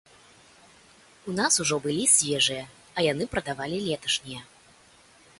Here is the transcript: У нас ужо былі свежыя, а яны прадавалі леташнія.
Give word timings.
У 1.31 1.33
нас 1.39 1.53
ужо 1.65 1.75
былі 1.85 2.05
свежыя, 2.13 2.63
а 3.01 3.03
яны 3.11 3.27
прадавалі 3.35 3.77
леташнія. 3.89 4.41